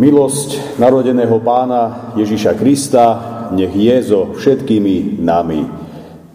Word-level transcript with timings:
Milosť 0.00 0.80
narodeného 0.80 1.44
pána 1.44 2.16
Ježiša 2.16 2.56
Krista 2.56 3.04
nech 3.52 3.76
je 3.76 3.96
so 4.00 4.32
všetkými 4.32 5.20
nami. 5.20 5.60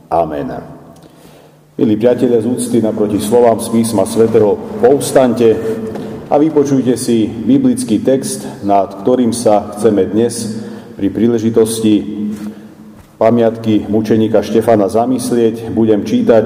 Amen. 0.05 0.54
Milí 1.73 1.97
priatelia 1.97 2.46
z 2.46 2.46
úcty 2.46 2.78
naproti 2.78 3.17
slovám 3.17 3.57
z 3.57 3.73
písma 3.73 4.05
svätého, 4.05 4.54
povstante 4.86 5.57
a 6.29 6.38
vypočujte 6.38 6.93
si 6.93 7.25
biblický 7.25 8.06
text, 8.06 8.46
nad 8.62 9.01
ktorým 9.01 9.33
sa 9.33 9.74
chceme 9.74 10.13
dnes 10.13 10.62
pri 10.94 11.10
príležitosti 11.10 12.06
pamiatky 13.18 13.90
mučeníka 13.90 14.46
Štefana 14.46 14.94
zamyslieť. 14.94 15.74
Budem 15.74 16.05
čítať 16.05 16.45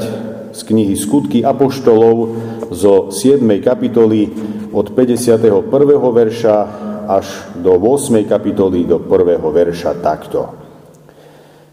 z 0.56 0.60
knihy 0.64 0.96
Skutky 0.96 1.44
Apoštolov 1.44 2.16
zo 2.72 3.12
7. 3.12 3.44
kapitoly 3.60 4.32
od 4.72 4.96
51. 4.96 5.68
verša 6.16 6.88
až 7.10 7.26
do 7.58 7.74
8. 7.74 8.22
kapitoly, 8.30 8.86
do 8.86 9.02
1. 9.02 9.42
verša 9.42 9.98
takto. 9.98 10.54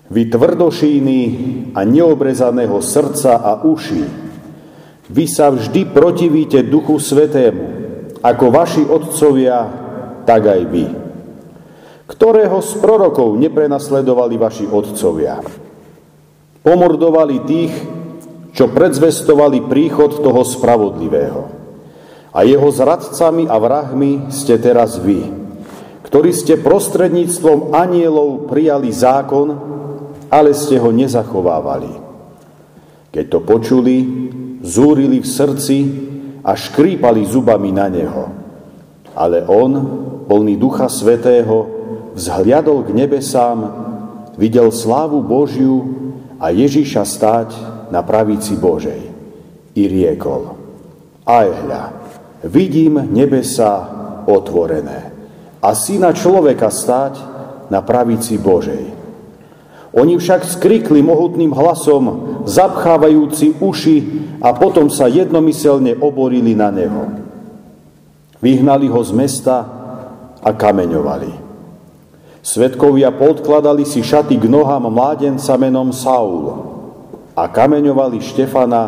Vy 0.09 0.33
tvrdošíny 0.33 1.21
a 1.77 1.85
neobrezaného 1.85 2.81
srdca 2.81 3.45
a 3.45 3.61
uši, 3.61 4.05
vy 5.13 5.25
sa 5.29 5.53
vždy 5.53 5.93
protivíte 5.93 6.65
Duchu 6.65 6.97
Svetému, 6.97 7.67
ako 8.25 8.45
vaši 8.49 8.83
otcovia, 8.89 9.59
tak 10.25 10.49
aj 10.49 10.63
vy. 10.73 10.87
Ktorého 12.07 12.59
z 12.65 12.73
prorokov 12.81 13.37
neprenasledovali 13.37 14.35
vaši 14.41 14.65
otcovia? 14.67 15.43
Pomordovali 16.65 17.37
tých, 17.47 17.75
čo 18.57 18.73
predzvestovali 18.73 19.69
príchod 19.69 20.23
toho 20.23 20.43
spravodlivého 20.43 21.56
a 22.37 22.45
jeho 22.45 22.69
zradcami 22.69 23.49
a 23.49 23.57
vrahmi 23.57 24.29
ste 24.29 24.61
teraz 24.61 25.01
vy, 25.01 25.25
ktorí 26.05 26.37
ste 26.37 26.61
prostredníctvom 26.61 27.73
anielov 27.73 28.45
prijali 28.45 28.93
zákon, 28.93 29.57
ale 30.29 30.53
ste 30.53 30.77
ho 30.77 30.93
nezachovávali. 30.93 31.97
Keď 33.09 33.25
to 33.33 33.41
počuli, 33.41 33.97
zúrili 34.61 35.25
v 35.25 35.29
srdci 35.29 35.79
a 36.45 36.53
škrípali 36.53 37.25
zubami 37.25 37.73
na 37.73 37.89
neho. 37.89 38.29
Ale 39.17 39.41
on, 39.49 39.73
plný 40.29 40.61
Ducha 40.61 40.93
Svetého, 40.93 41.73
vzhliadol 42.13 42.85
k 42.85 42.93
nebesám, 42.93 43.59
videl 44.37 44.69
slávu 44.69 45.25
Božiu 45.25 45.89
a 46.37 46.53
Ježiša 46.53 47.01
stáť 47.09 47.49
na 47.89 48.05
pravici 48.05 48.61
Božej. 48.61 49.01
I 49.73 49.83
riekol, 49.89 50.53
aj 51.25 51.47
hľa, 51.65 51.83
vidím 52.45 53.01
nebesa 53.13 53.89
otvorené 54.27 55.17
a 55.63 55.73
syna 55.73 56.13
človeka 56.13 56.69
stáť 56.69 57.15
na 57.73 57.83
pravici 57.83 58.37
Božej. 58.39 58.95
Oni 59.97 60.21
však 60.21 60.45
skrikli 60.45 61.01
mohutným 61.01 61.57
hlasom, 61.57 62.05
zapchávajúci 62.45 63.57
uši 63.65 63.99
a 64.45 64.53
potom 64.53 64.93
sa 64.93 65.09
jednomyselne 65.09 65.97
oborili 65.97 66.53
na 66.53 66.69
neho. 66.69 67.17
Vyhnali 68.45 68.93
ho 68.93 69.01
z 69.01 69.13
mesta 69.17 69.57
a 70.45 70.51
kameňovali. 70.53 71.49
Svetkovia 72.45 73.11
podkladali 73.11 73.89
si 73.89 74.05
šaty 74.05 74.39
k 74.39 74.47
nohám 74.47 74.87
mládenca 74.87 75.57
menom 75.59 75.91
Saul 75.91 76.55
a 77.35 77.49
kameňovali 77.49 78.23
Štefana, 78.23 78.83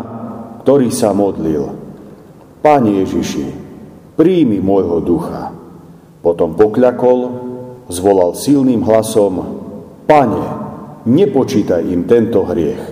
ktorý 0.63 0.93
sa 0.93 1.11
modlil. 1.17 1.88
Pane 2.59 3.07
Ježiši, 3.07 3.47
príjmi 4.19 4.59
môjho 4.59 4.99
ducha. 4.99 5.55
Potom 6.19 6.59
pokľakol, 6.59 7.19
zvolal 7.87 8.35
silným 8.35 8.83
hlasom, 8.83 9.35
Pane, 10.09 10.45
nepočítaj 11.07 11.85
im 11.87 12.09
tento 12.09 12.43
hriech. 12.43 12.83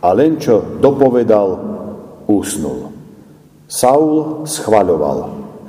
A 0.00 0.16
len 0.16 0.40
čo 0.40 0.80
dopovedal, 0.80 1.48
usnul. 2.26 2.90
Saul 3.70 4.42
schvaľoval, 4.48 5.18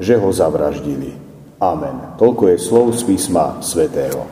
že 0.02 0.18
ho 0.18 0.34
zavraždili. 0.34 1.14
Amen. 1.62 2.18
Toľko 2.18 2.50
je 2.50 2.58
slov 2.58 2.98
z 2.98 3.06
písma 3.06 3.62
svätého. 3.62 4.26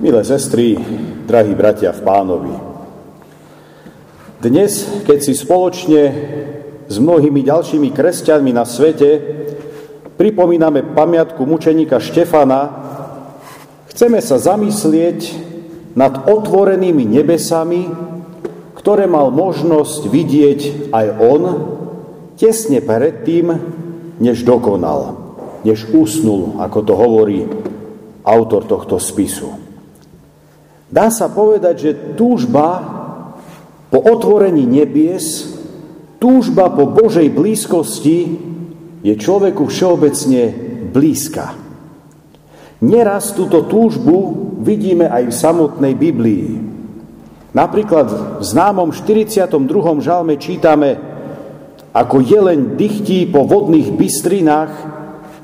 Milé 0.00 0.22
sestry, 0.24 0.74
drahí 1.28 1.52
bratia 1.52 1.92
v 1.92 2.00
pánovi, 2.02 2.71
dnes, 4.42 4.90
keď 5.06 5.18
si 5.22 5.38
spoločne 5.38 6.02
s 6.90 6.96
mnohými 6.98 7.46
ďalšími 7.46 7.94
kresťanmi 7.94 8.50
na 8.50 8.66
svete 8.66 9.10
pripomíname 10.18 10.82
pamiatku 10.82 11.46
mučeníka 11.46 12.02
Štefana, 12.02 12.74
chceme 13.94 14.18
sa 14.18 14.42
zamyslieť 14.42 15.18
nad 15.94 16.26
otvorenými 16.26 17.06
nebesami, 17.06 17.86
ktoré 18.74 19.06
mal 19.06 19.30
možnosť 19.30 20.10
vidieť 20.10 20.90
aj 20.90 21.06
on 21.22 21.42
tesne 22.34 22.82
predtým, 22.82 23.54
než 24.18 24.42
dokonal, 24.42 25.22
než 25.62 25.86
usnul, 25.94 26.58
ako 26.58 26.78
to 26.82 26.94
hovorí 26.98 27.46
autor 28.26 28.66
tohto 28.66 28.98
spisu. 28.98 29.54
Dá 30.90 31.14
sa 31.14 31.30
povedať, 31.30 31.74
že 31.78 31.90
túžba 32.18 33.01
po 33.92 34.00
otvorení 34.00 34.64
nebies, 34.64 35.52
túžba 36.16 36.72
po 36.72 36.88
Božej 36.88 37.28
blízkosti 37.28 38.40
je 39.04 39.12
človeku 39.12 39.68
všeobecne 39.68 40.42
blízka. 40.88 41.52
Neraz 42.80 43.36
túto 43.36 43.68
túžbu 43.68 44.16
vidíme 44.64 45.12
aj 45.12 45.28
v 45.28 45.34
samotnej 45.34 45.94
Biblii. 45.94 46.48
Napríklad 47.52 48.40
v 48.40 48.42
známom 48.42 48.96
42. 48.96 49.60
žalme 50.00 50.40
čítame 50.40 50.96
Ako 51.92 52.24
jeleň 52.24 52.80
dychtí 52.80 53.28
po 53.28 53.44
vodných 53.44 53.92
bystrinách, 53.92 54.72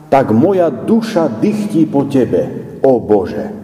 tak 0.08 0.32
moja 0.32 0.72
duša 0.72 1.28
dychtí 1.28 1.84
po 1.84 2.08
Tebe, 2.08 2.80
o 2.80 2.96
Bože. 2.96 3.57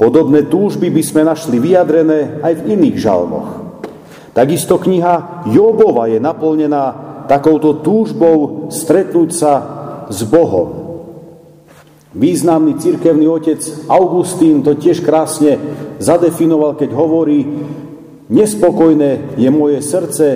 Podobné 0.00 0.48
túžby 0.48 0.88
by 0.88 1.02
sme 1.04 1.28
našli 1.28 1.60
vyjadrené 1.60 2.40
aj 2.40 2.64
v 2.64 2.72
iných 2.72 2.96
žalmoch. 2.96 3.48
Takisto 4.32 4.80
kniha 4.80 5.44
Jobova 5.52 6.08
je 6.08 6.16
naplnená 6.16 6.84
takouto 7.28 7.84
túžbou 7.84 8.72
stretnúť 8.72 9.28
sa 9.28 9.52
s 10.08 10.24
Bohom. 10.24 10.88
Významný 12.16 12.80
cirkevný 12.80 13.28
otec 13.28 13.60
Augustín 13.92 14.64
to 14.64 14.72
tiež 14.72 15.04
krásne 15.04 15.60
zadefinoval, 16.00 16.80
keď 16.80 16.96
hovorí, 16.96 17.44
nespokojné 18.32 19.36
je 19.36 19.50
moje 19.52 19.84
srdce, 19.84 20.26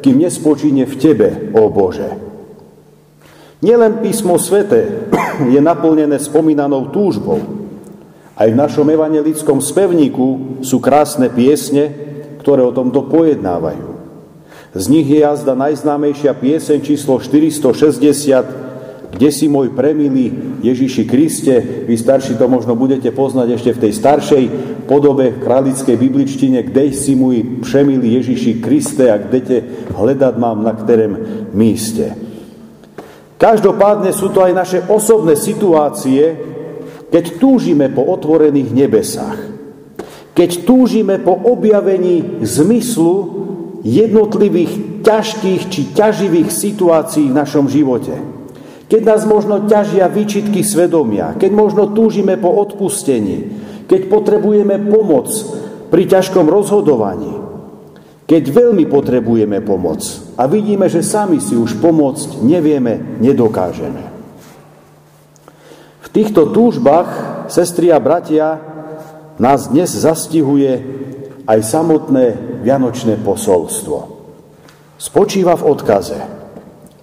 kým 0.00 0.16
nespočíne 0.16 0.88
v 0.88 0.94
Tebe, 0.96 1.28
o 1.52 1.68
Bože. 1.68 2.08
Nielen 3.60 4.00
písmo 4.00 4.40
svete 4.40 5.12
je 5.52 5.60
naplnené 5.60 6.16
spomínanou 6.16 6.88
túžbou, 6.88 7.59
aj 8.40 8.48
v 8.48 8.56
našom 8.56 8.88
evangelickom 8.88 9.60
spevníku 9.60 10.56
sú 10.64 10.80
krásne 10.80 11.28
piesne, 11.28 11.92
ktoré 12.40 12.64
o 12.64 12.72
tomto 12.72 13.04
pojednávajú. 13.12 14.00
Z 14.72 14.84
nich 14.88 15.04
je 15.04 15.20
jazda 15.20 15.52
najznámejšia 15.52 16.32
pieseň 16.40 16.78
číslo 16.80 17.20
460, 17.20 19.12
kde 19.12 19.28
si 19.34 19.50
môj 19.50 19.74
premilý 19.76 20.56
Ježiši 20.64 21.04
Kriste, 21.04 21.84
vy 21.84 21.98
starší 21.98 22.38
to 22.40 22.46
možno 22.46 22.78
budete 22.78 23.10
poznať 23.12 23.58
ešte 23.60 23.70
v 23.76 23.82
tej 23.82 23.92
staršej 23.98 24.44
podobe 24.86 25.34
v 25.34 25.42
králickej 25.42 25.96
bibličtine, 25.98 26.62
kde 26.64 26.94
si 26.94 27.18
môj 27.18 27.60
přemilý 27.60 28.22
Ježiši 28.22 28.62
Kriste 28.62 29.10
a 29.10 29.18
kde 29.18 29.90
hľadať 29.92 30.34
mám 30.40 30.62
na 30.64 30.72
ktorém 30.72 31.12
míste. 31.52 32.14
Každopádne 33.36 34.14
sú 34.14 34.30
to 34.30 34.46
aj 34.46 34.52
naše 34.54 34.78
osobné 34.86 35.34
situácie, 35.34 36.36
keď 37.10 37.42
túžime 37.42 37.90
po 37.90 38.06
otvorených 38.06 38.70
nebesách, 38.70 39.38
keď 40.30 40.50
túžime 40.62 41.18
po 41.18 41.34
objavení 41.34 42.40
zmyslu 42.46 43.14
jednotlivých 43.82 45.02
ťažkých 45.02 45.62
či 45.68 45.82
ťaživých 45.90 46.48
situácií 46.48 47.28
v 47.28 47.38
našom 47.38 47.66
živote, 47.66 48.14
keď 48.86 49.02
nás 49.02 49.22
možno 49.26 49.66
ťažia 49.66 50.06
výčitky 50.06 50.62
svedomia, 50.62 51.34
keď 51.34 51.50
možno 51.50 51.90
túžime 51.90 52.38
po 52.38 52.50
odpustení, 52.50 53.58
keď 53.90 54.06
potrebujeme 54.06 54.78
pomoc 54.86 55.30
pri 55.90 56.06
ťažkom 56.06 56.46
rozhodovaní, 56.46 57.34
keď 58.30 58.42
veľmi 58.54 58.86
potrebujeme 58.86 59.58
pomoc 59.66 60.06
a 60.38 60.46
vidíme, 60.46 60.86
že 60.86 61.02
sami 61.02 61.42
si 61.42 61.58
už 61.58 61.82
pomôcť 61.82 62.46
nevieme, 62.46 63.18
nedokážeme 63.18 64.19
týchto 66.10 66.50
túžbách, 66.50 67.08
sestri 67.50 67.90
a 67.90 67.98
bratia, 68.02 68.58
nás 69.40 69.72
dnes 69.72 69.88
zastihuje 69.90 70.84
aj 71.48 71.60
samotné 71.64 72.24
vianočné 72.60 73.16
posolstvo. 73.24 74.20
spočíva 75.00 75.56
v 75.56 75.64
odkaze. 75.64 76.18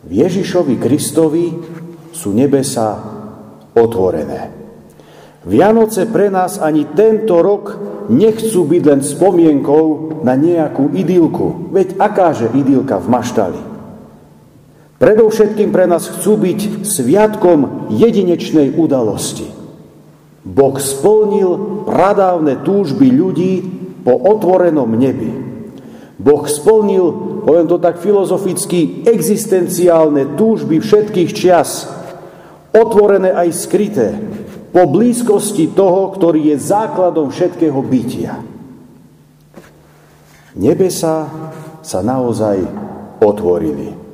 V 0.06 0.12
Ježišovi 0.14 0.78
Kristovi 0.78 1.50
sú 2.14 2.30
nebesa 2.32 3.02
otvorené. 3.74 4.54
Vianoce 5.48 6.06
pre 6.06 6.30
nás 6.30 6.62
ani 6.62 6.86
tento 6.94 7.42
rok 7.42 7.80
nechcú 8.12 8.68
byť 8.70 8.84
len 8.86 9.02
spomienkou 9.02 9.86
na 10.22 10.38
nejakú 10.38 10.94
idylku. 10.94 11.74
Veď 11.74 11.98
akáže 11.98 12.54
idylka 12.54 13.02
v 13.02 13.08
maštali? 13.08 13.62
Predovšetkým 14.98 15.70
pre 15.70 15.86
nás 15.86 16.10
chcú 16.10 16.42
byť 16.42 16.82
sviatkom 16.82 17.90
jedinečnej 17.94 18.74
udalosti. 18.74 19.46
Boh 20.42 20.74
splnil 20.82 21.84
pradávne 21.86 22.66
túžby 22.66 23.14
ľudí 23.14 23.54
po 24.02 24.18
otvorenom 24.18 24.90
nebi. 24.98 25.30
Boh 26.18 26.50
splnil, 26.50 27.14
poviem 27.46 27.70
to 27.70 27.78
tak 27.78 28.02
filozoficky, 28.02 29.06
existenciálne 29.06 30.34
túžby 30.34 30.82
všetkých 30.82 31.30
čias, 31.30 31.86
otvorené 32.74 33.38
aj 33.38 33.54
skryté, 33.54 34.18
po 34.74 34.90
blízkosti 34.90 35.78
toho, 35.78 36.10
ktorý 36.18 36.54
je 36.54 36.58
základom 36.58 37.30
všetkého 37.30 37.78
bytia. 37.86 38.42
Nebesa 40.58 41.30
sa 41.86 42.00
naozaj 42.02 42.66
otvorili. 43.22 44.07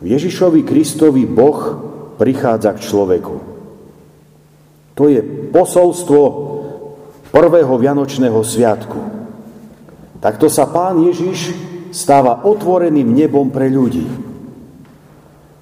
Ježišovi 0.00 0.64
Kristovi 0.64 1.28
Boh 1.28 1.60
prichádza 2.16 2.72
k 2.76 2.84
človeku. 2.84 3.36
To 4.96 5.08
je 5.08 5.20
posolstvo 5.52 6.22
prvého 7.32 7.74
Vianočného 7.76 8.40
sviatku. 8.40 9.00
Takto 10.20 10.52
sa 10.52 10.68
Pán 10.68 11.00
Ježiš 11.00 11.56
stáva 11.92 12.44
otvoreným 12.44 13.08
nebom 13.08 13.48
pre 13.48 13.72
ľudí. 13.72 14.04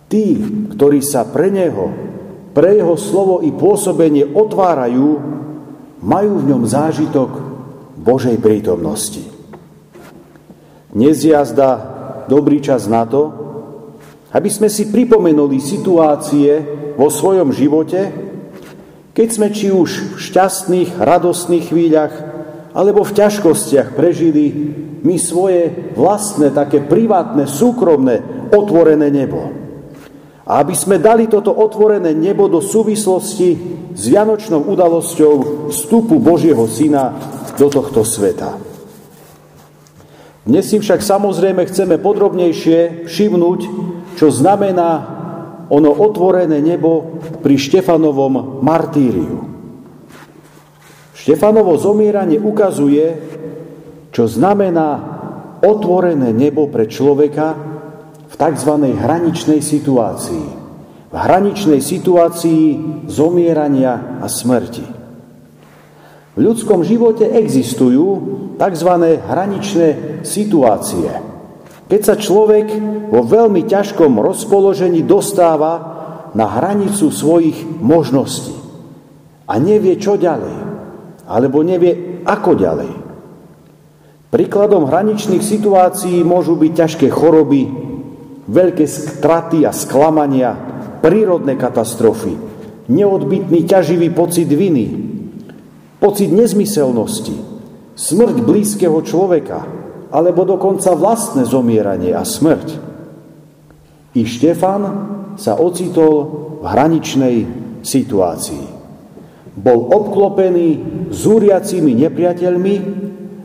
Tí, 0.08 0.26
ktorí 0.75 1.05
sa 1.05 1.29
pre 1.29 1.52
Neho, 1.52 1.93
pre 2.56 2.75
Jeho 2.75 2.96
slovo 2.99 3.44
i 3.44 3.55
pôsobenie 3.55 4.26
otvárajú, 4.35 5.08
majú 6.02 6.32
v 6.43 6.49
ňom 6.55 6.62
zážitok 6.67 7.31
Božej 7.99 8.38
prítomnosti. 8.38 9.23
Dnes 10.90 11.20
jazda 11.23 11.70
dobrý 12.26 12.58
čas 12.64 12.88
na 12.88 13.05
to, 13.05 13.47
aby 14.28 14.50
sme 14.52 14.69
si 14.69 14.92
pripomenuli 14.92 15.56
situácie 15.56 16.60
vo 16.96 17.08
svojom 17.08 17.48
živote, 17.54 18.12
keď 19.16 19.28
sme 19.32 19.48
či 19.50 19.72
už 19.72 20.14
v 20.14 20.19
šťastných, 20.20 20.90
radostných 21.00 21.64
chvíľach, 21.72 22.14
alebo 22.76 23.02
v 23.02 23.16
ťažkostiach 23.16 23.96
prežili 23.96 24.52
my 25.02 25.16
svoje 25.16 25.90
vlastné, 25.96 26.52
také 26.52 26.84
privátne, 26.84 27.48
súkromné, 27.48 28.48
otvorené 28.52 29.08
nebo. 29.08 29.50
A 30.48 30.64
aby 30.64 30.72
sme 30.72 31.00
dali 31.00 31.28
toto 31.28 31.52
otvorené 31.52 32.16
nebo 32.16 32.48
do 32.48 32.60
súvislosti 32.62 33.58
s 33.92 34.02
Vianočnou 34.08 34.64
udalosťou 34.64 35.66
vstupu 35.75 36.16
Božieho 36.22 36.64
Syna 36.70 37.16
do 37.58 37.69
tohto 37.69 38.06
sveta. 38.06 38.56
Dnes 40.48 40.64
si 40.64 40.80
však 40.80 41.04
samozrejme 41.04 41.69
chceme 41.69 42.00
podrobnejšie 42.00 43.04
všimnúť, 43.04 43.60
čo 44.18 44.34
znamená 44.34 44.90
ono 45.70 45.94
otvorené 45.94 46.58
nebo 46.58 47.22
pri 47.38 47.54
Štefanovom 47.54 48.58
martíriu. 48.66 49.46
Štefanovo 51.14 51.78
zomieranie 51.78 52.42
ukazuje, 52.42 53.14
čo 54.10 54.26
znamená 54.26 54.88
otvorené 55.62 56.34
nebo 56.34 56.66
pre 56.66 56.90
človeka 56.90 57.54
v 58.26 58.34
tzv. 58.34 58.72
hraničnej 58.98 59.62
situácii. 59.62 60.46
V 61.08 61.14
hraničnej 61.14 61.78
situácii 61.78 62.62
zomierania 63.06 64.18
a 64.18 64.26
smrti. 64.26 64.86
V 66.34 66.38
ľudskom 66.42 66.82
živote 66.82 67.28
existujú 67.38 68.06
tzv. 68.58 68.90
hraničné 69.30 69.88
situácie. 70.26 71.38
Keď 71.88 72.00
sa 72.05 72.14
človek 72.20 72.69
vo 73.08 73.25
veľmi 73.25 73.64
ťažkom 73.64 74.20
rozpoložení 74.20 75.00
dostáva 75.08 75.96
na 76.37 76.44
hranicu 76.44 77.08
svojich 77.08 77.64
možností 77.81 78.52
a 79.49 79.56
nevie, 79.56 79.96
čo 79.96 80.20
ďalej, 80.20 80.56
alebo 81.25 81.64
nevie, 81.64 82.20
ako 82.29 82.52
ďalej. 82.52 82.93
Príkladom 84.29 84.85
hraničných 84.85 85.40
situácií 85.40 86.20
môžu 86.20 86.61
byť 86.61 86.73
ťažké 86.76 87.08
choroby, 87.08 87.64
veľké 88.44 88.85
straty 88.85 89.64
a 89.64 89.73
sklamania, 89.73 90.52
prírodné 91.00 91.56
katastrofy, 91.56 92.37
neodbitný 92.93 93.64
ťaživý 93.64 94.12
pocit 94.12 94.52
viny, 94.52 94.87
pocit 95.96 96.29
nezmyselnosti, 96.29 97.37
smrť 97.96 98.37
blízkeho 98.44 99.00
človeka, 99.00 99.77
alebo 100.08 100.44
dokonca 100.49 100.96
vlastné 100.96 101.44
zomieranie 101.44 102.16
a 102.16 102.25
smrť. 102.25 102.69
I 104.16 104.22
Štefan 104.25 104.82
sa 105.37 105.60
ocitol 105.60 106.12
v 106.58 106.64
hraničnej 106.64 107.37
situácii. 107.84 108.66
Bol 109.58 109.90
obklopený 109.90 110.69
zúriacimi 111.10 111.93
nepriateľmi 111.99 112.76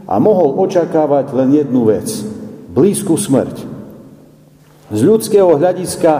a 0.07 0.15
mohol 0.18 0.57
očakávať 0.62 1.25
len 1.36 1.50
jednu 1.57 1.89
vec– 1.89 2.07
blízku 2.74 3.16
smrť. 3.16 3.56
Z 4.94 5.00
ľudského 5.06 5.57
hľadiska 5.57 6.12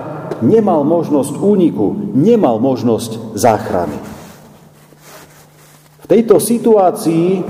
nemal 0.46 0.86
možnosť 0.86 1.34
úniku, 1.42 2.14
nemal 2.14 2.62
možnosť 2.62 3.38
záchrany. 3.38 3.98
V 6.04 6.06
tejto 6.06 6.38
situácii 6.38 7.42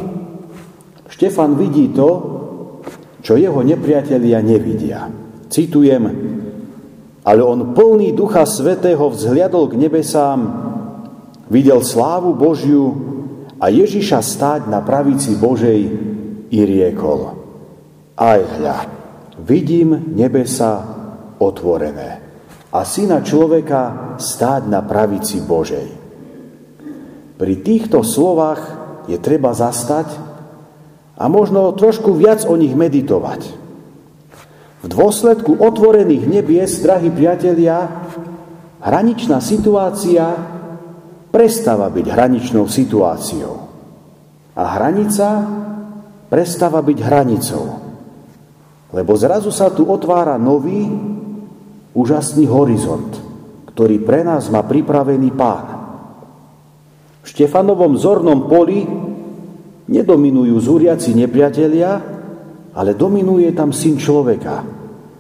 Štefan 1.12 1.60
vidí 1.60 1.94
to, 1.94 2.33
čo 3.24 3.40
jeho 3.40 3.64
nepriatelia 3.64 4.44
nevidia. 4.44 5.08
Citujem, 5.48 6.04
ale 7.24 7.40
on 7.40 7.72
plný 7.72 8.12
Ducha 8.12 8.44
Svetého 8.44 9.08
vzhliadol 9.08 9.72
k 9.72 9.80
nebesám, 9.80 10.40
videl 11.48 11.80
slávu 11.80 12.36
Božiu 12.36 12.86
a 13.64 13.72
Ježiša 13.72 14.20
stáť 14.20 14.62
na 14.68 14.84
pravici 14.84 15.40
Božej 15.40 15.82
i 16.52 16.60
riekol. 16.68 17.32
Aj 18.20 18.44
hľa, 18.44 18.78
vidím 19.40 20.14
nebesa 20.14 20.84
otvorené 21.40 22.20
a 22.74 22.80
syna 22.84 23.24
človeka 23.24 24.18
stáť 24.20 24.68
na 24.68 24.84
pravici 24.84 25.40
Božej. 25.46 25.88
Pri 27.40 27.56
týchto 27.62 28.04
slovách 28.04 28.62
je 29.08 29.18
treba 29.22 29.56
zastať 29.56 30.33
a 31.18 31.30
možno 31.30 31.74
trošku 31.78 32.14
viac 32.18 32.46
o 32.50 32.58
nich 32.58 32.74
meditovať. 32.74 33.42
V 34.84 34.88
dôsledku 34.92 35.64
otvorených 35.64 36.28
nebies, 36.28 36.84
drahí 36.84 37.08
priatelia, 37.08 37.88
hraničná 38.84 39.40
situácia 39.40 40.36
prestáva 41.32 41.88
byť 41.88 42.06
hraničnou 42.12 42.68
situáciou. 42.68 43.54
A 44.54 44.64
hranica 44.78 45.28
prestáva 46.28 46.84
byť 46.84 47.00
hranicou. 47.00 47.66
Lebo 48.94 49.12
zrazu 49.18 49.50
sa 49.50 49.74
tu 49.74 49.88
otvára 49.90 50.38
nový, 50.38 50.86
úžasný 51.96 52.46
horizont, 52.50 53.10
ktorý 53.74 54.02
pre 54.04 54.22
nás 54.22 54.52
má 54.52 54.62
pripravený 54.62 55.30
pán. 55.34 55.66
V 57.24 57.28
Štefanovom 57.32 57.96
zornom 57.96 58.52
poli 58.52 58.84
Nedominujú 59.84 60.56
zúriaci 60.64 61.12
nepriatelia, 61.12 62.00
ale 62.74 62.96
dominuje 62.96 63.52
tam 63.52 63.76
syn 63.76 64.00
človeka, 64.00 64.64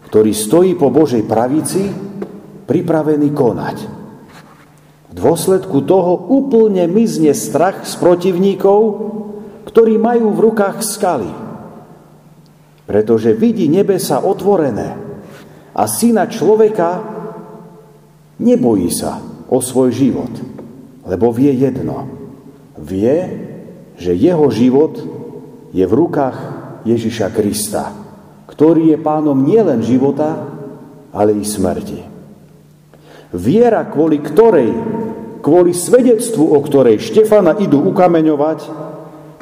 ktorý 0.08 0.32
stojí 0.32 0.80
po 0.80 0.88
Božej 0.88 1.28
pravici, 1.28 1.92
pripravený 2.64 3.30
konať. 3.36 3.78
V 5.10 5.12
dôsledku 5.14 5.86
toho 5.86 6.32
úplne 6.32 6.88
mizne 6.90 7.36
strach 7.38 7.86
z 7.86 7.94
protivníkov, 8.00 8.80
ktorí 9.70 10.00
majú 10.00 10.34
v 10.34 10.44
rukách 10.50 10.82
skaly. 10.82 11.32
Pretože 12.88 13.38
vidí 13.38 13.70
nebesa 13.70 14.24
otvorené 14.24 14.98
a 15.76 15.84
syna 15.86 16.26
človeka 16.26 17.04
nebojí 18.42 18.90
sa 18.90 19.22
o 19.50 19.62
svoj 19.62 19.90
život, 19.94 20.34
lebo 21.06 21.30
vie 21.30 21.52
jedno. 21.52 22.10
Vie, 22.82 23.43
že 24.04 24.12
jeho 24.12 24.52
život 24.52 25.00
je 25.72 25.88
v 25.88 25.94
rukách 25.96 26.38
Ježiša 26.84 27.32
Krista, 27.32 27.96
ktorý 28.52 28.92
je 28.92 29.00
pánom 29.00 29.40
nielen 29.40 29.80
života, 29.80 30.44
ale 31.16 31.40
i 31.40 31.48
smrti. 31.48 32.04
Viera, 33.32 33.88
kvôli 33.88 34.20
ktorej, 34.20 34.76
kvôli 35.40 35.72
svedectvu, 35.72 36.52
o 36.52 36.60
ktorej 36.60 37.00
Štefana 37.00 37.56
idú 37.64 37.80
ukameňovať, 37.80 38.60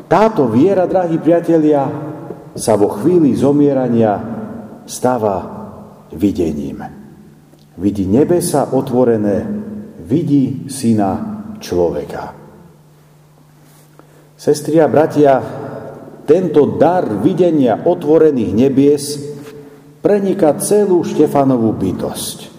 táto 0.06 0.46
viera, 0.46 0.86
drahí 0.86 1.18
priatelia, 1.18 1.90
sa 2.54 2.78
vo 2.78 2.92
chvíli 3.00 3.34
zomierania 3.34 4.20
stáva 4.86 5.40
videním. 6.14 6.84
Vidí 7.80 8.06
nebesa 8.06 8.76
otvorené, 8.76 9.48
vidí 10.04 10.68
syna 10.68 11.12
človeka. 11.64 12.36
Sestri 14.42 14.82
a 14.82 14.90
bratia, 14.90 15.38
tento 16.26 16.74
dar 16.74 17.06
videnia 17.22 17.78
otvorených 17.78 18.52
nebies 18.58 19.04
preniká 20.02 20.58
celú 20.58 21.06
Štefanovú 21.06 21.70
bytosť. 21.78 22.50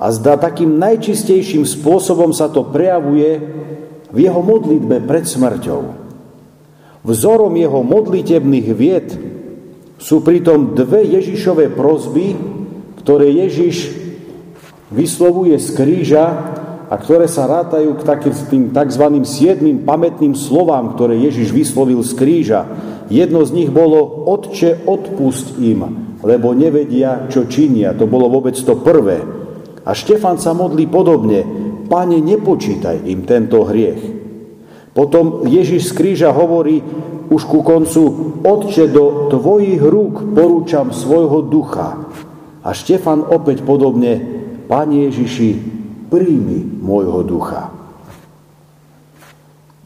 A 0.00 0.08
zdá 0.16 0.40
takým 0.40 0.80
najčistejším 0.80 1.68
spôsobom 1.68 2.32
sa 2.32 2.48
to 2.48 2.64
prejavuje 2.72 3.36
v 4.08 4.16
jeho 4.16 4.40
modlitbe 4.40 5.04
pred 5.04 5.28
smrťou. 5.28 5.82
Vzorom 7.04 7.52
jeho 7.52 7.84
modlitebných 7.84 8.68
vied 8.72 9.12
sú 10.00 10.24
pritom 10.24 10.72
dve 10.72 11.04
Ježišové 11.04 11.68
prozby, 11.68 12.32
ktoré 12.96 13.28
Ježiš 13.28 13.92
vyslovuje 14.88 15.60
z 15.60 15.68
kríža 15.76 16.51
a 16.92 17.00
ktoré 17.00 17.24
sa 17.24 17.48
rátajú 17.48 17.96
k 17.96 18.04
takým 18.04 18.68
tzv. 18.68 19.04
siedmým 19.24 19.88
pamätným 19.88 20.36
slovám, 20.36 20.92
ktoré 20.92 21.16
Ježiš 21.24 21.48
vyslovil 21.48 22.04
z 22.04 22.12
kríža. 22.12 22.68
Jedno 23.08 23.40
z 23.48 23.56
nich 23.56 23.72
bolo 23.72 24.28
Otče, 24.28 24.84
odpust 24.84 25.56
im, 25.56 26.12
lebo 26.20 26.52
nevedia, 26.52 27.32
čo 27.32 27.48
činia. 27.48 27.96
To 27.96 28.04
bolo 28.04 28.28
vôbec 28.28 28.52
to 28.60 28.76
prvé. 28.76 29.24
A 29.88 29.96
Štefan 29.96 30.36
sa 30.36 30.52
modlí 30.52 30.84
podobne. 30.92 31.40
Pane, 31.88 32.20
nepočítaj 32.20 33.08
im 33.08 33.24
tento 33.24 33.64
hriech. 33.64 34.20
Potom 34.92 35.48
Ježiš 35.48 35.88
z 35.88 35.92
kríža 35.96 36.28
hovorí 36.28 36.84
už 37.32 37.42
ku 37.48 37.64
koncu, 37.64 38.36
Otče, 38.44 38.92
do 38.92 39.32
tvojich 39.32 39.80
rúk 39.80 40.36
porúčam 40.36 40.92
svojho 40.92 41.40
ducha. 41.48 42.04
A 42.60 42.76
Štefan 42.76 43.24
opäť 43.24 43.64
podobne, 43.64 44.20
Pane 44.68 45.08
Ježiši, 45.08 45.80
príjmi 46.12 46.84
môjho 46.84 47.24
ducha. 47.24 47.72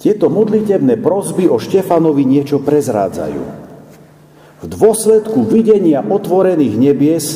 Tieto 0.02 0.26
modlitebné 0.26 0.98
prozby 0.98 1.46
o 1.46 1.62
Štefanovi 1.62 2.26
niečo 2.26 2.58
prezrádzajú. 2.58 3.42
V 4.56 4.64
dôsledku 4.66 5.46
videnia 5.46 6.02
otvorených 6.02 6.74
nebies 6.74 7.26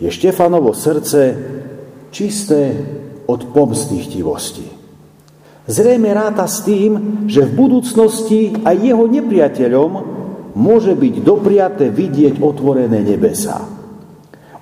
je 0.00 0.08
Štefanovo 0.08 0.72
srdce 0.72 1.36
čisté 2.08 2.72
od 3.28 3.52
pomstných. 3.52 4.24
Zrejme 5.68 6.08
ráta 6.16 6.48
s 6.48 6.64
tým, 6.64 7.24
že 7.28 7.44
v 7.44 7.52
budúcnosti 7.52 8.40
aj 8.64 8.76
jeho 8.80 9.04
nepriateľom 9.04 9.90
môže 10.56 10.96
byť 10.96 11.14
dopriaté 11.20 11.92
vidieť 11.92 12.40
otvorené 12.40 13.04
nebesa. 13.04 13.68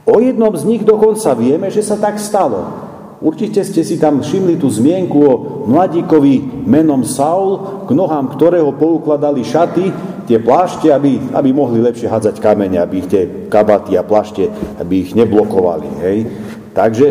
O 0.06 0.18
jednom 0.22 0.54
z 0.54 0.62
nich 0.66 0.82
dokonca 0.82 1.34
vieme, 1.34 1.70
že 1.70 1.82
sa 1.82 1.98
tak 1.98 2.18
stalo. 2.22 2.85
Určite 3.16 3.64
ste 3.64 3.80
si 3.80 3.96
tam 3.96 4.20
všimli 4.20 4.60
tú 4.60 4.68
zmienku 4.68 5.18
o 5.24 5.34
mladíkovi 5.64 6.66
menom 6.68 7.00
Saul, 7.00 7.84
k 7.88 7.96
nohám 7.96 8.36
ktorého 8.36 8.76
poukladali 8.76 9.40
šaty, 9.40 9.88
tie 10.28 10.42
plášte, 10.42 10.92
aby, 10.92 11.32
aby 11.32 11.50
mohli 11.54 11.80
lepšie 11.80 12.10
hádzať 12.10 12.36
kamene, 12.42 12.76
aby 12.76 12.94
ich 13.00 13.08
tie 13.08 13.48
kabaty 13.48 13.96
a 13.96 14.04
plášte, 14.04 14.50
aby 14.76 15.06
ich 15.06 15.16
neblokovali. 15.16 15.88
Hej. 16.02 16.18
Takže 16.76 17.06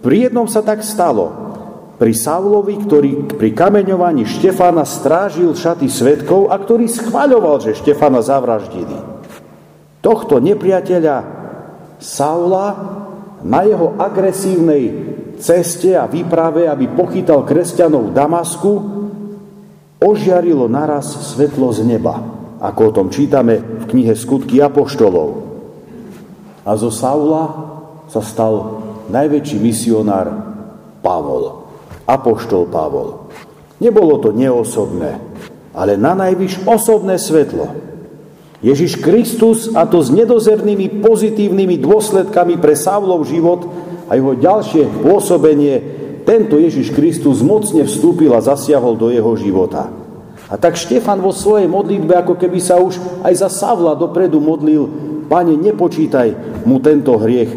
pri 0.00 0.30
jednom 0.30 0.48
sa 0.48 0.64
tak 0.64 0.80
stalo. 0.86 1.50
Pri 1.98 2.14
Saulovi, 2.14 2.78
ktorý 2.78 3.34
pri 3.34 3.50
kameňovaní 3.50 4.22
Štefána 4.22 4.86
strážil 4.86 5.50
šaty 5.50 5.90
svetkov 5.90 6.46
a 6.48 6.56
ktorý 6.56 6.86
schvaľoval, 6.86 7.58
že 7.58 7.74
Štefána 7.74 8.22
zavraždili. 8.22 8.94
Tohto 9.98 10.38
nepriateľa 10.38 11.16
Saula 11.98 12.66
na 13.42 13.62
jeho 13.62 13.94
agresívnej 13.98 14.84
ceste 15.38 15.94
a 15.94 16.10
výprave, 16.10 16.66
aby 16.66 16.90
pochytal 16.90 17.46
kresťanov 17.46 18.10
Damasku, 18.10 18.72
ožiarilo 20.02 20.66
naraz 20.66 21.34
svetlo 21.34 21.70
z 21.74 21.86
neba, 21.86 22.18
ako 22.58 22.80
o 22.90 22.94
tom 22.94 23.08
čítame 23.10 23.58
v 23.58 23.84
knihe 23.86 24.14
Skutky 24.14 24.58
Apoštolov. 24.62 25.46
A 26.66 26.74
zo 26.74 26.90
Saula 26.90 27.44
sa 28.10 28.20
stal 28.20 28.82
najväčší 29.08 29.56
misionár 29.62 30.28
Pavol, 31.00 31.66
Apoštol 32.04 32.66
Pavol. 32.68 33.30
Nebolo 33.78 34.18
to 34.18 34.34
neosobné, 34.34 35.22
ale 35.70 35.94
na 35.94 36.18
najvyš 36.18 36.66
osobné 36.66 37.14
svetlo. 37.14 37.87
Ježiš 38.58 38.98
Kristus, 38.98 39.70
a 39.70 39.86
to 39.86 40.02
s 40.02 40.10
nedozernými 40.10 40.98
pozitívnymi 40.98 41.78
dôsledkami 41.78 42.58
pre 42.58 42.74
Savlov 42.74 43.22
život 43.22 43.70
a 44.10 44.18
jeho 44.18 44.34
ďalšie 44.34 45.06
pôsobenie, 45.06 45.74
tento 46.26 46.58
Ježiš 46.58 46.90
Kristus 46.90 47.40
mocne 47.40 47.86
vstúpil 47.86 48.34
a 48.34 48.42
zasiahol 48.42 48.98
do 48.98 49.14
jeho 49.14 49.32
života. 49.38 49.88
A 50.50 50.58
tak 50.58 50.74
Štefan 50.74 51.22
vo 51.22 51.30
svojej 51.30 51.70
modlitbe, 51.70 52.18
ako 52.18 52.34
keby 52.34 52.58
sa 52.58 52.82
už 52.82 52.98
aj 53.22 53.34
za 53.36 53.48
Savla 53.48 53.94
dopredu 53.94 54.42
modlil, 54.42 54.84
Pane, 55.28 55.60
nepočítaj 55.60 56.62
mu 56.64 56.80
tento 56.80 57.20
hriech, 57.20 57.52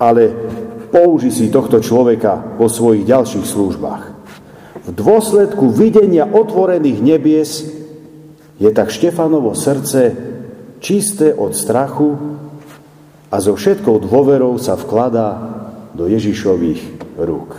ale 0.00 0.32
použi 0.88 1.28
si 1.28 1.52
tohto 1.52 1.76
človeka 1.76 2.56
vo 2.56 2.72
svojich 2.72 3.04
ďalších 3.04 3.44
službách. 3.44 4.02
V 4.88 4.90
dôsledku 4.96 5.68
videnia 5.68 6.24
otvorených 6.24 6.98
nebies 7.04 7.75
je 8.56 8.70
tak 8.72 8.88
Štefanovo 8.88 9.52
srdce 9.52 10.16
čisté 10.80 11.32
od 11.32 11.52
strachu 11.52 12.16
a 13.28 13.36
so 13.42 13.56
všetkou 13.56 14.06
dôverou 14.06 14.56
sa 14.56 14.78
vkladá 14.78 15.28
do 15.96 16.08
Ježišových 16.08 17.16
rúk. 17.20 17.56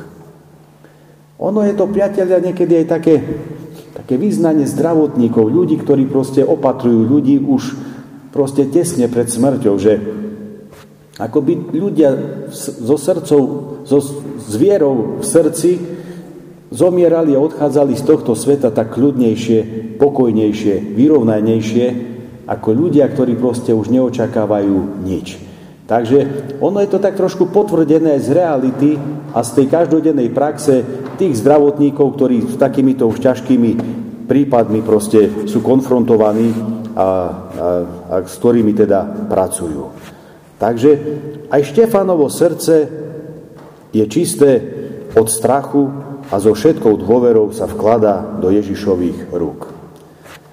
Ono 1.37 1.61
je 1.61 1.73
to, 1.77 1.85
priateľia, 1.85 2.41
niekedy 2.49 2.81
aj 2.81 2.87
také, 2.89 3.15
také 3.93 4.17
význanie 4.17 4.65
zdravotníkov, 4.65 5.53
ľudí, 5.53 5.77
ktorí 5.77 6.09
proste 6.09 6.41
opatrujú 6.41 7.05
ľudí 7.05 7.37
už 7.37 7.77
proste 8.33 8.65
tesne 8.65 9.05
pred 9.05 9.29
smrťou, 9.29 9.75
že 9.77 9.93
ako 11.17 11.39
by 11.41 11.53
ľudia 11.73 12.09
so 12.53 12.97
srdcov, 12.97 13.41
so 13.85 13.97
zvierou 14.49 15.21
v 15.21 15.25
srdci 15.25 15.71
zomierali 16.71 17.35
a 17.35 17.43
odchádzali 17.43 17.95
z 17.95 18.03
tohto 18.03 18.35
sveta 18.35 18.71
tak 18.75 18.95
kľudnejšie, 18.95 19.59
pokojnejšie, 19.99 20.95
vyrovnanejšie, 20.95 21.85
ako 22.47 22.69
ľudia, 22.71 23.07
ktorí 23.11 23.35
proste 23.35 23.75
už 23.75 23.91
neočakávajú 23.91 25.03
nič. 25.03 25.39
Takže 25.87 26.51
ono 26.59 26.83
je 26.83 26.91
to 26.91 26.99
tak 26.99 27.15
trošku 27.15 27.47
potvrdené 27.47 28.19
z 28.19 28.35
reality 28.35 28.99
a 29.31 29.39
z 29.39 29.49
tej 29.55 29.65
každodennej 29.71 30.35
praxe 30.35 30.83
tých 31.15 31.39
zdravotníkov, 31.39 32.07
ktorí 32.15 32.43
s 32.43 32.55
takýmito 32.59 33.07
už 33.07 33.23
ťažkými 33.23 33.71
prípadmi 34.27 34.83
proste 34.83 35.47
sú 35.47 35.63
konfrontovaní 35.63 36.51
a, 36.51 36.99
a, 36.99 37.07
a 38.11 38.15
s 38.27 38.35
ktorými 38.35 38.75
teda 38.75 39.31
pracujú. 39.31 39.95
Takže 40.59 40.91
aj 41.47 41.61
Štefanovo 41.63 42.27
srdce 42.27 42.75
je 43.95 44.03
čisté 44.11 44.51
od 45.15 45.31
strachu, 45.31 46.06
a 46.27 46.35
so 46.39 46.51
všetkou 46.51 46.99
dôverou 46.99 47.55
sa 47.55 47.67
vkladá 47.67 48.39
do 48.39 48.51
Ježišových 48.51 49.31
rúk. 49.31 49.71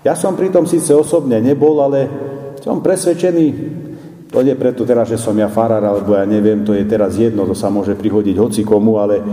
Ja 0.05 0.15
som 0.15 0.37
pritom 0.37 0.69
síce 0.69 0.93
osobne 0.93 1.41
nebol, 1.41 1.81
ale 1.81 2.07
som 2.61 2.85
presvedčený, 2.85 3.47
to 4.29 4.39
nie 4.45 4.55
preto 4.59 4.85
teraz, 4.85 5.09
že 5.09 5.19
som 5.19 5.35
ja 5.39 5.49
farár, 5.49 5.81
alebo 5.81 6.15
ja 6.15 6.27
neviem, 6.29 6.63
to 6.63 6.77
je 6.77 6.85
teraz 6.85 7.17
jedno, 7.17 7.49
to 7.49 7.57
sa 7.57 7.73
môže 7.73 7.97
prihodiť 7.97 8.37
hoci 8.37 8.61
komu, 8.67 9.01
ale 9.01 9.15
e, 9.19 9.25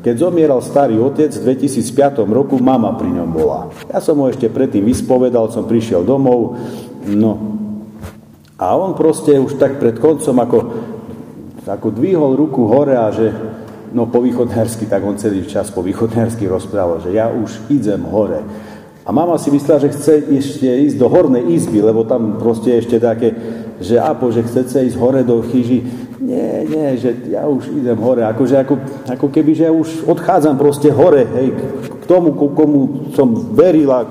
keď 0.00 0.14
zomieral 0.14 0.62
starý 0.62 0.96
otec 1.02 1.34
v 1.34 1.52
2005 1.52 2.24
roku, 2.30 2.56
mama 2.62 2.94
pri 2.94 3.10
ňom 3.12 3.28
bola. 3.28 3.68
Ja 3.90 4.00
som 4.00 4.22
ho 4.22 4.30
ešte 4.30 4.48
predtým 4.48 4.86
vyspovedal, 4.86 5.50
som 5.52 5.68
prišiel 5.68 6.06
domov, 6.06 6.56
no 7.10 7.58
a 8.58 8.74
on 8.74 8.98
proste 8.98 9.38
už 9.38 9.54
tak 9.54 9.78
pred 9.78 10.02
koncom 10.02 10.34
ako, 10.42 10.58
ako 11.62 11.88
dvihol 11.94 12.34
ruku 12.34 12.66
hore 12.66 12.98
a 12.98 13.06
že 13.14 13.30
no 13.92 14.06
po 14.06 14.20
východnársky, 14.20 14.86
tak 14.86 15.04
on 15.04 15.16
celý 15.16 15.46
čas 15.46 15.70
po 15.70 15.82
východnársky 15.82 16.44
rozprával, 16.48 17.00
že 17.00 17.14
ja 17.16 17.32
už 17.32 17.70
idem 17.72 18.02
hore. 18.04 18.40
A 19.08 19.12
mama 19.12 19.40
si 19.40 19.48
myslela, 19.48 19.80
že 19.80 19.94
chce 19.96 20.12
ešte 20.28 20.68
ísť 20.68 21.00
do 21.00 21.08
hornej 21.08 21.48
izby, 21.56 21.80
lebo 21.80 22.04
tam 22.04 22.36
proste 22.36 22.76
ešte 22.76 23.00
také, 23.00 23.32
že 23.80 23.96
apo, 23.96 24.28
že 24.28 24.44
chce 24.44 24.84
ísť 24.84 25.00
hore 25.00 25.24
do 25.24 25.40
chyži. 25.48 25.80
Nie, 26.20 26.68
nie, 26.68 26.92
že 27.00 27.16
ja 27.32 27.48
už 27.48 27.72
idem 27.72 27.96
hore. 27.96 28.20
Akože 28.28 28.60
ako, 28.60 28.76
ako 29.08 29.26
keby, 29.32 29.56
že 29.56 29.64
ja 29.64 29.72
už 29.72 30.04
odchádzam 30.04 30.60
proste 30.60 30.92
hore, 30.92 31.24
hej, 31.24 31.56
k 31.88 32.04
tomu, 32.04 32.36
komu 32.36 33.08
som 33.16 33.32
verila, 33.56 34.04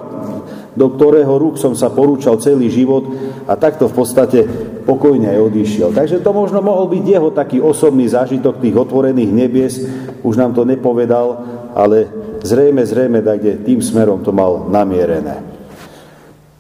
do 0.78 0.94
ktorého 0.94 1.34
rúk 1.38 1.62
som 1.62 1.78
sa 1.78 1.94
porúčal 1.94 2.42
celý 2.42 2.70
život 2.70 3.06
a 3.50 3.54
takto 3.58 3.90
v 3.90 3.98
podstate 3.98 4.40
pokojne 4.88 5.28
aj 5.28 5.52
odišiel. 5.52 5.92
Takže 5.92 6.24
to 6.24 6.32
možno 6.32 6.64
mohol 6.64 6.88
byť 6.88 7.04
jeho 7.04 7.30
taký 7.36 7.60
osobný 7.60 8.08
zážitok 8.08 8.64
tých 8.64 8.80
otvorených 8.80 9.32
nebies, 9.36 9.76
už 10.24 10.40
nám 10.40 10.56
to 10.56 10.64
nepovedal, 10.64 11.44
ale 11.76 12.08
zrejme, 12.40 12.88
zrejme, 12.88 13.20
kde 13.20 13.60
tým 13.68 13.84
smerom 13.84 14.24
to 14.24 14.32
mal 14.32 14.72
namierené. 14.72 15.44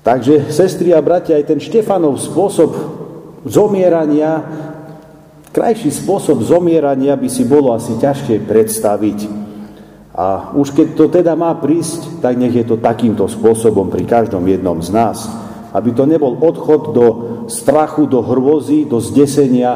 Takže, 0.03 0.51
sestri 0.51 0.91
a 0.91 1.03
bratia, 1.03 1.39
aj 1.39 1.51
ten 1.51 1.60
Štefanov 1.60 2.19
spôsob 2.19 2.72
zomierania, 3.43 4.39
krajší 5.51 5.91
spôsob 5.91 6.43
zomierania 6.43 7.15
by 7.15 7.27
si 7.27 7.43
bolo 7.43 7.75
asi 7.75 7.96
ťažšie 8.00 8.43
predstaviť. 8.43 9.19
A 10.17 10.55
už 10.57 10.74
keď 10.74 10.88
to 10.98 11.05
teda 11.12 11.38
má 11.38 11.53
prísť, 11.60 12.24
tak 12.24 12.39
nech 12.41 12.55
je 12.55 12.65
to 12.65 12.81
takýmto 12.81 13.29
spôsobom 13.29 13.91
pri 13.91 14.07
každom 14.07 14.41
jednom 14.50 14.81
z 14.81 14.89
nás. 14.89 15.29
Aby 15.75 15.93
to 15.93 16.10
nebol 16.10 16.39
odchod 16.41 16.81
do 16.96 17.05
strachu, 17.48 18.08
do 18.08 18.24
hrôzy, 18.24 18.86
do 18.88 19.01
zdesenia, 19.04 19.75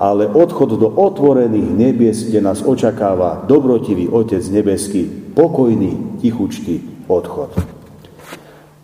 ale 0.00 0.24
odchod 0.26 0.80
do 0.80 0.88
otvorených 0.88 1.70
nebies, 1.76 2.18
kde 2.24 2.40
nás 2.40 2.64
očakáva 2.64 3.44
dobrotivý 3.44 4.08
Otec 4.08 4.40
nebeský, 4.48 5.04
pokojný, 5.36 6.18
tichučký 6.24 7.04
odchod. 7.04 7.52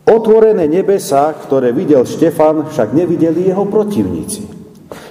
Otvorené 0.06 0.70
nebesa, 0.70 1.34
ktoré 1.34 1.74
videl 1.74 2.06
Štefan, 2.06 2.68
však 2.70 2.94
nevideli 2.94 3.50
jeho 3.50 3.66
protivníci. 3.66 4.46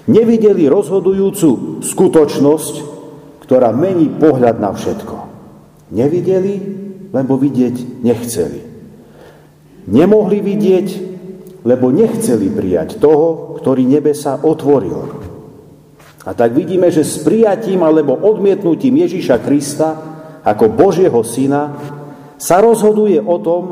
Nevideli 0.07 0.69
rozhodujúcu 0.69 1.81
skutočnosť, 1.84 2.75
ktorá 3.43 3.74
mení 3.74 4.07
pohľad 4.22 4.62
na 4.62 4.72
všetko. 4.72 5.15
Nevideli, 5.91 6.55
lebo 7.12 7.36
vidieť 7.36 8.05
nechceli. 8.05 8.62
Nemohli 9.89 10.38
vidieť, 10.39 10.88
lebo 11.65 11.89
nechceli 11.89 12.53
prijať 12.53 13.01
toho, 13.01 13.57
ktorý 13.57 13.84
nebesa 13.89 14.38
otvoril. 14.39 15.25
A 16.25 16.34
tak 16.34 16.53
vidíme, 16.53 16.93
že 16.93 17.01
s 17.01 17.22
prijatím 17.22 17.81
alebo 17.81 18.13
odmietnutím 18.17 19.01
Ježiša 19.01 19.41
Krista 19.41 20.15
ako 20.45 20.77
Božieho 20.77 21.25
syna 21.25 21.74
sa 22.38 22.62
rozhoduje 22.62 23.17
o 23.17 23.38
tom, 23.41 23.63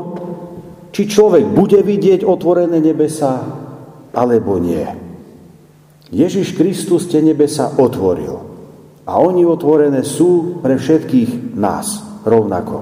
či 0.90 1.06
človek 1.06 1.46
bude 1.54 1.78
vidieť 1.82 2.26
otvorené 2.26 2.82
nebesa, 2.82 3.46
alebo 4.14 4.58
nie. 4.58 4.82
Ježiš 6.10 6.54
Kristus 6.54 7.06
tie 7.10 7.22
nebesa 7.22 7.78
otvoril. 7.78 8.34
A 9.04 9.12
oni 9.18 9.42
otvorené 9.46 10.02
sú 10.06 10.62
pre 10.62 10.78
všetkých 10.78 11.54
nás 11.58 12.02
rovnako. 12.26 12.76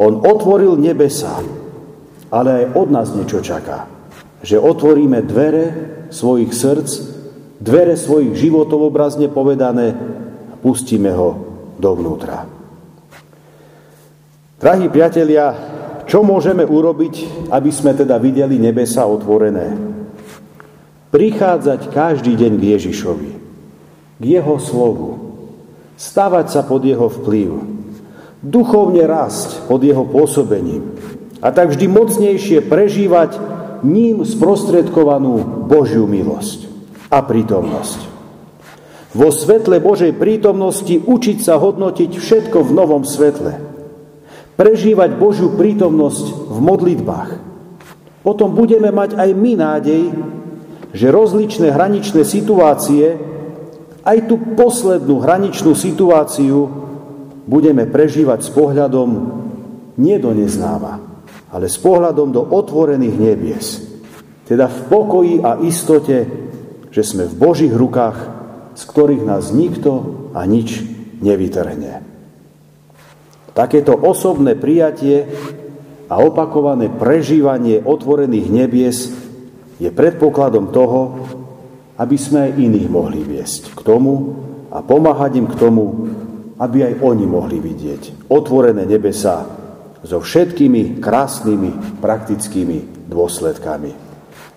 On 0.00 0.24
otvoril 0.24 0.80
nebesa, 0.80 1.40
ale 2.32 2.48
aj 2.52 2.64
od 2.72 2.88
nás 2.88 3.08
niečo 3.12 3.44
čaká. 3.44 3.91
Že 4.42 4.58
otvoríme 4.58 5.22
dvere 5.22 5.64
svojich 6.10 6.50
srdc, 6.50 6.90
dvere 7.62 7.94
svojich 7.94 8.34
životov 8.34 8.90
obrazne 8.90 9.30
povedané 9.30 9.94
a 10.50 10.54
pustíme 10.58 11.14
ho 11.14 11.30
dovnútra. 11.78 12.46
Drahí 14.58 14.86
priatelia, 14.90 15.54
čo 16.06 16.22
môžeme 16.22 16.62
urobiť, 16.62 17.46
aby 17.50 17.70
sme 17.70 17.98
teda 17.98 18.18
videli 18.18 18.58
nebesa 18.58 19.06
otvorené? 19.06 19.74
Prichádzať 21.10 21.90
každý 21.90 22.38
deň 22.38 22.52
k 22.58 22.62
Ježišovi, 22.78 23.32
k 24.18 24.22
Jeho 24.22 24.56
slovu, 24.62 25.10
stavať 25.98 26.46
sa 26.50 26.62
pod 26.62 26.82
Jeho 26.86 27.10
vplyv, 27.10 27.50
duchovne 28.42 29.02
rásť 29.06 29.66
pod 29.66 29.82
Jeho 29.82 30.06
pôsobením 30.06 30.94
a 31.42 31.50
tak 31.50 31.74
vždy 31.74 31.86
mocnejšie 31.90 32.58
prežívať 32.66 33.38
ním 33.82 34.22
sprostredkovanú 34.22 35.66
Božiu 35.66 36.06
milosť 36.06 36.70
a 37.10 37.22
prítomnosť. 37.22 38.10
Vo 39.12 39.28
svetle 39.28 39.76
Božej 39.82 40.16
prítomnosti 40.16 40.96
učiť 40.96 41.38
sa 41.44 41.60
hodnotiť 41.60 42.16
všetko 42.16 42.58
v 42.64 42.70
novom 42.72 43.04
svetle– 43.04 43.52
prežívať 44.56 45.16
Božiu 45.16 45.56
prítomnosť 45.56 46.26
v 46.52 46.58
modlitbách. 46.60 47.30
Potom 48.22 48.54
budeme 48.54 48.94
mať 48.94 49.18
aj 49.18 49.30
my 49.34 49.52
nádej, 49.58 50.02
že 50.92 51.10
rozličné 51.10 51.72
hraničné 51.72 52.22
situácie, 52.22 53.18
aj 54.02 54.18
tú 54.30 54.38
poslednú 54.54 55.18
hraničnú 55.18 55.74
situáciu 55.74 56.70
budeme 57.48 57.88
prežívať 57.88 58.46
s 58.46 58.50
pohľadom 58.54 59.08
nie 59.98 60.16
do 60.22 60.30
ale 61.52 61.68
s 61.68 61.76
pohľadom 61.76 62.32
do 62.32 62.42
otvorených 62.42 63.16
nebies. 63.20 63.66
Teda 64.48 64.66
v 64.72 64.80
pokoji 64.88 65.34
a 65.44 65.60
istote, 65.60 66.24
že 66.88 67.02
sme 67.04 67.28
v 67.28 67.34
Božích 67.36 67.72
rukách, 67.72 68.18
z 68.72 68.82
ktorých 68.88 69.22
nás 69.28 69.52
nikto 69.52 69.92
a 70.32 70.48
nič 70.48 70.80
nevytrhne. 71.20 72.00
Takéto 73.52 73.92
osobné 73.92 74.56
prijatie 74.56 75.28
a 76.08 76.16
opakované 76.24 76.88
prežívanie 76.88 77.84
otvorených 77.84 78.48
nebies 78.48 78.98
je 79.76 79.92
predpokladom 79.92 80.72
toho, 80.72 81.00
aby 82.00 82.16
sme 82.16 82.48
aj 82.48 82.52
iných 82.56 82.88
mohli 82.88 83.20
viesť 83.20 83.76
k 83.76 83.80
tomu 83.84 84.40
a 84.72 84.80
pomáhať 84.80 85.36
im 85.36 85.46
k 85.52 85.58
tomu, 85.60 85.84
aby 86.56 86.88
aj 86.88 86.94
oni 87.04 87.24
mohli 87.28 87.60
vidieť 87.60 88.32
otvorené 88.32 88.88
nebesa 88.88 89.61
so 90.02 90.18
všetkými 90.18 90.98
krásnymi 90.98 92.02
praktickými 92.02 93.06
dôsledkami. 93.06 93.94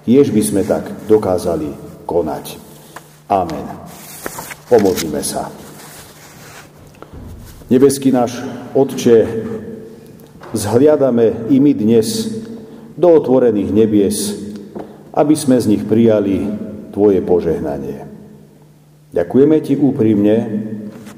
Tiež 0.05 0.29
by 0.33 0.41
sme 0.41 0.61
tak 0.65 0.85
dokázali 1.09 1.69
konať. 2.05 2.57
Amen. 3.29 3.65
Pomodlíme 4.69 5.21
sa. 5.21 5.49
Nebeský 7.65 8.13
náš 8.13 8.37
Otče, 8.77 9.25
zhliadame 10.53 11.49
i 11.49 11.57
my 11.57 11.73
dnes 11.73 12.29
do 12.93 13.09
otvorených 13.09 13.69
nebies, 13.73 14.17
aby 15.13 15.33
sme 15.33 15.57
z 15.57 15.73
nich 15.73 15.83
prijali 15.85 16.45
Tvoje 16.93 17.19
požehnanie. 17.25 18.07
Ďakujeme 19.11 19.57
Ti 19.59 19.73
úprimne, 19.81 20.35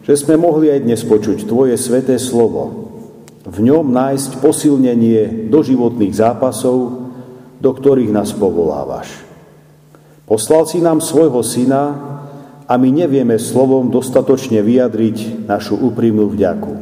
že 0.08 0.16
sme 0.16 0.40
mohli 0.40 0.72
aj 0.72 0.88
dnes 0.88 1.04
počuť 1.04 1.44
Tvoje 1.44 1.76
sveté 1.76 2.16
slovo, 2.16 2.87
v 3.48 3.58
ňom 3.64 3.88
nájsť 3.88 4.44
posilnenie 4.44 5.48
do 5.48 5.64
životných 5.64 6.12
zápasov, 6.12 7.08
do 7.58 7.72
ktorých 7.72 8.12
nás 8.12 8.36
povolávaš. 8.36 9.24
Poslal 10.28 10.68
si 10.68 10.84
nám 10.84 11.00
svojho 11.00 11.40
syna, 11.40 11.84
a 12.68 12.74
my 12.76 12.92
nevieme 12.92 13.40
slovom 13.40 13.88
dostatočne 13.88 14.60
vyjadriť 14.60 15.48
našu 15.48 15.80
úprimnú 15.80 16.28
vďaku. 16.28 16.76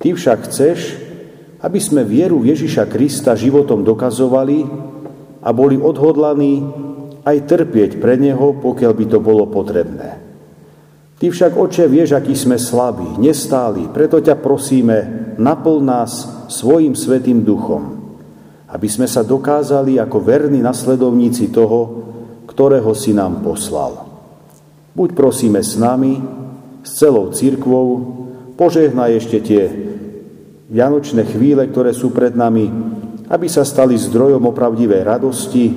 Ty 0.00 0.08
však 0.16 0.38
chceš, 0.48 0.96
aby 1.60 1.76
sme 1.76 2.08
vieru 2.08 2.40
Ježiša 2.40 2.88
Krista 2.88 3.36
životom 3.36 3.84
dokazovali 3.84 4.64
a 5.44 5.52
boli 5.52 5.76
odhodlaní 5.76 6.64
aj 7.20 7.36
trpieť 7.44 8.00
pre 8.00 8.16
Neho, 8.16 8.56
pokiaľ 8.56 8.92
by 8.96 9.04
to 9.12 9.18
bolo 9.20 9.44
potrebné. 9.44 10.19
Ty 11.20 11.28
však, 11.28 11.52
Oče, 11.52 11.84
vieš, 11.84 12.16
aký 12.16 12.32
sme 12.32 12.56
slabí, 12.56 13.20
nestáli, 13.20 13.92
preto 13.92 14.24
ťa 14.24 14.40
prosíme, 14.40 14.96
naplň 15.36 15.80
nás 15.84 16.12
svojim 16.48 16.96
svetým 16.96 17.44
duchom, 17.44 18.16
aby 18.72 18.88
sme 18.88 19.04
sa 19.04 19.20
dokázali 19.20 20.00
ako 20.00 20.16
verní 20.16 20.64
nasledovníci 20.64 21.52
toho, 21.52 22.08
ktorého 22.48 22.96
si 22.96 23.12
nám 23.12 23.44
poslal. 23.44 24.08
Buď 24.96 25.12
prosíme 25.12 25.60
s 25.60 25.76
nami, 25.76 26.24
s 26.80 26.96
celou 26.96 27.28
církvou, 27.36 27.88
požehnaj 28.56 29.20
ešte 29.20 29.44
tie 29.44 29.68
vianočné 30.72 31.28
chvíle, 31.28 31.68
ktoré 31.68 31.92
sú 31.92 32.16
pred 32.16 32.32
nami, 32.32 32.72
aby 33.28 33.44
sa 33.44 33.68
stali 33.68 33.92
zdrojom 33.92 34.40
opravdivej 34.48 35.04
radosti 35.04 35.68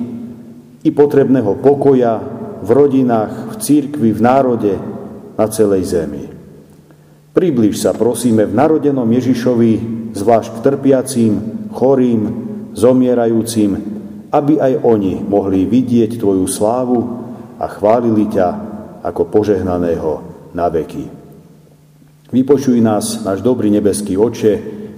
i 0.80 0.88
potrebného 0.88 1.60
pokoja 1.60 2.16
v 2.64 2.68
rodinách, 2.72 3.52
v 3.52 3.54
církvi, 3.60 4.08
v 4.08 4.20
národe, 4.24 4.93
na 5.34 5.46
celej 5.50 5.90
zemi. 5.90 6.24
Približ 7.34 7.82
sa, 7.82 7.90
prosíme, 7.90 8.46
v 8.46 8.54
narodenom 8.54 9.06
Ježišovi, 9.10 9.72
zvlášť 10.14 10.50
k 10.54 10.62
trpiacím, 10.62 11.32
chorým, 11.74 12.22
zomierajúcim, 12.74 13.70
aby 14.30 14.58
aj 14.62 14.82
oni 14.86 15.18
mohli 15.18 15.66
vidieť 15.66 16.18
Tvoju 16.18 16.46
slávu 16.46 16.98
a 17.58 17.66
chválili 17.70 18.30
ťa 18.30 18.48
ako 19.02 19.22
požehnaného 19.30 20.12
na 20.54 20.70
veky. 20.70 21.06
Vypočuj 22.34 22.78
nás, 22.82 23.22
náš 23.22 23.42
dobrý 23.46 23.70
nebeský 23.70 24.18
oče, 24.18 24.54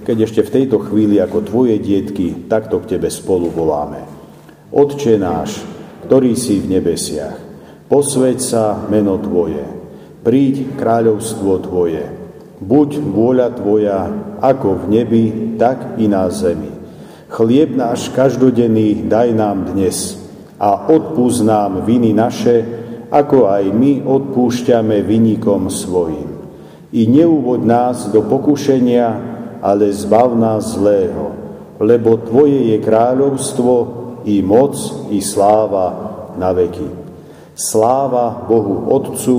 keď 0.07 0.17
ešte 0.25 0.41
v 0.47 0.55
tejto 0.61 0.79
chvíli 0.87 1.21
ako 1.21 1.45
tvoje 1.45 1.77
dietky 1.83 2.47
takto 2.47 2.81
k 2.81 2.97
tebe 2.97 3.11
spolu 3.11 3.51
voláme. 3.51 4.07
Otče 4.73 5.19
náš, 5.19 5.61
ktorý 6.07 6.33
si 6.39 6.63
v 6.63 6.79
nebesiach, 6.79 7.37
posveď 7.91 8.39
sa 8.39 8.65
meno 8.87 9.19
tvoje, 9.19 9.76
príď 10.27 10.75
kráľovstvo 10.75 11.63
tvoje, 11.63 12.03
buď 12.59 12.99
vôľa 12.99 13.49
tvoja 13.63 14.11
ako 14.43 14.83
v 14.83 14.85
nebi, 14.91 15.25
tak 15.55 16.03
i 16.03 16.11
na 16.11 16.27
zemi. 16.35 16.75
Chlieb 17.31 17.79
náš 17.79 18.11
každodenný 18.11 19.07
daj 19.07 19.31
nám 19.39 19.71
dnes 19.71 20.19
a 20.59 20.91
odpúsť 20.91 21.47
nám 21.47 21.87
viny 21.87 22.11
naše, 22.11 22.67
ako 23.07 23.47
aj 23.47 23.71
my 23.71 24.03
odpúšťame 24.03 24.99
vynikom 25.07 25.71
svojim. 25.71 26.43
I 26.91 27.07
neúvod 27.07 27.63
nás 27.63 28.11
do 28.11 28.27
pokušenia, 28.27 29.07
ale 29.63 29.95
zbav 29.95 30.35
nás 30.35 30.75
zlého, 30.75 31.39
lebo 31.79 32.19
Tvoje 32.19 32.75
je 32.75 32.83
kráľovstvo, 32.83 33.75
i 34.27 34.43
moc, 34.43 34.75
i 35.15 35.23
sláva 35.23 35.87
na 36.35 36.51
veky. 36.51 36.91
Sláva 37.55 38.43
Bohu 38.43 38.91
Otcu, 38.91 39.39